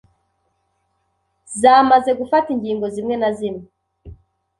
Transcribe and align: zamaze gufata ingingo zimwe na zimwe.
zamaze 1.61 2.11
gufata 2.19 2.47
ingingo 2.55 2.85
zimwe 2.95 3.15
na 3.21 3.29
zimwe. 3.37 3.63